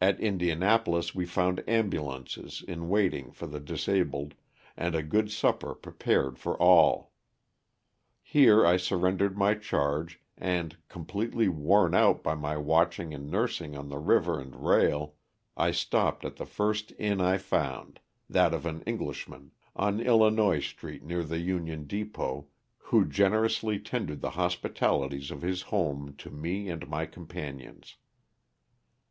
At 0.00 0.18
Indianapolis 0.18 1.14
we 1.14 1.26
found 1.26 1.62
ambulances 1.68 2.64
in 2.66 2.88
waiting 2.88 3.30
for 3.32 3.46
the 3.46 3.60
disabled, 3.60 4.32
and 4.78 4.94
a 4.94 5.02
good 5.02 5.30
supper 5.30 5.74
prepared 5.74 6.38
for 6.38 6.56
all. 6.56 7.12
Here 8.22 8.64
I 8.64 8.78
surrendered 8.78 9.36
my 9.36 9.52
charge, 9.52 10.20
and, 10.38 10.78
completely 10.88 11.48
worn 11.48 11.94
out 11.94 12.22
by 12.22 12.34
my 12.34 12.56
watching 12.56 13.12
and 13.12 13.30
nursing 13.30 13.76
on 13.76 13.90
the 13.90 13.98
river 13.98 14.40
and 14.40 14.56
rail, 14.56 15.16
I 15.54 15.72
stopped 15.72 16.24
at 16.24 16.36
the 16.36 16.46
first 16.46 16.94
inn 16.98 17.20
I 17.20 17.36
found, 17.36 18.00
that 18.26 18.54
of 18.54 18.64
an 18.64 18.80
English 18.86 19.28
man, 19.28 19.50
on 19.76 19.98
Dlinois 19.98 20.62
street, 20.62 21.04
near 21.04 21.22
the 21.22 21.40
Union 21.40 21.84
depot, 21.86 22.46
who 22.78 23.04
generously 23.04 23.78
tendered 23.78 24.22
the 24.22 24.30
hospitalities 24.30 25.30
of 25.30 25.42
his 25.42 25.60
house 25.64 26.12
to 26.16 26.30
me 26.30 26.70
and 26.70 26.88
my 26.88 27.04
companions. 27.04 27.96